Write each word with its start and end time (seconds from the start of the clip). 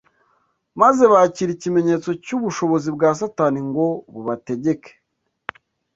maze 0.81 1.03
bakira 1.13 1.49
ikimenyetso 1.53 2.09
cy’ubushobozi 2.25 2.87
bwa 2.95 3.09
Satani 3.19 3.59
ngo 3.69 3.85
bubategeke. 4.13 4.91